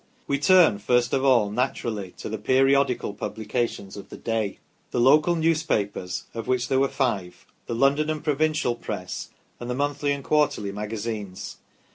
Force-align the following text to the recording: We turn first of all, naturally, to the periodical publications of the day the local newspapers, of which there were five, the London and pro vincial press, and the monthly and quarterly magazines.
We 0.25 0.39
turn 0.39 0.79
first 0.79 1.13
of 1.13 1.23
all, 1.23 1.51
naturally, 1.51 2.15
to 2.17 2.27
the 2.27 2.39
periodical 2.39 3.13
publications 3.13 3.95
of 3.95 4.09
the 4.09 4.17
day 4.17 4.57
the 4.89 4.99
local 4.99 5.35
newspapers, 5.35 6.23
of 6.33 6.47
which 6.47 6.69
there 6.69 6.79
were 6.79 6.87
five, 6.87 7.45
the 7.67 7.75
London 7.75 8.09
and 8.09 8.23
pro 8.23 8.33
vincial 8.33 8.73
press, 8.73 9.29
and 9.59 9.69
the 9.69 9.75
monthly 9.75 10.11
and 10.11 10.23
quarterly 10.23 10.71
magazines. 10.71 11.57